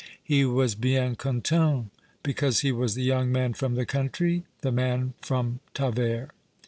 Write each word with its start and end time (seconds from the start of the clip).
He 0.23 0.45
was" 0.45 0.73
bien 0.73 1.15
content" 1.15 1.91
because 2.23 2.61
he 2.61 2.71
was" 2.71 2.95
the 2.95 3.03
young 3.03 3.31
man 3.31 3.53
from 3.53 3.75
the 3.75 3.85
country," 3.85 4.45
the 4.61 4.71
man 4.71 5.13
from 5.21 5.59
Tavers. 5.75 6.29